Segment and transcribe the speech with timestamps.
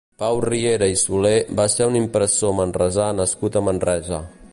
[0.21, 4.23] Pau Riera i Soler va ser un impressor manresà nascut a Manresa.